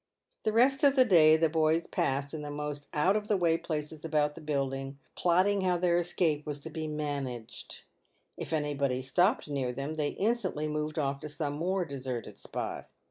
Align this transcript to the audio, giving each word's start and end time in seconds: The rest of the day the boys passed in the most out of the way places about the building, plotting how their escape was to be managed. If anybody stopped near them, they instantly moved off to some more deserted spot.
The 0.45 0.51
rest 0.51 0.83
of 0.83 0.95
the 0.95 1.05
day 1.05 1.37
the 1.37 1.47
boys 1.47 1.85
passed 1.85 2.33
in 2.33 2.41
the 2.41 2.49
most 2.49 2.87
out 2.91 3.15
of 3.15 3.27
the 3.27 3.37
way 3.37 3.55
places 3.55 4.03
about 4.03 4.33
the 4.33 4.41
building, 4.41 4.97
plotting 5.15 5.61
how 5.61 5.77
their 5.77 5.99
escape 5.99 6.43
was 6.43 6.59
to 6.61 6.71
be 6.71 6.87
managed. 6.87 7.83
If 8.35 8.51
anybody 8.51 9.03
stopped 9.03 9.47
near 9.47 9.71
them, 9.71 9.93
they 9.93 10.09
instantly 10.13 10.67
moved 10.67 10.97
off 10.97 11.19
to 11.19 11.29
some 11.29 11.53
more 11.53 11.85
deserted 11.85 12.39
spot. 12.39 12.89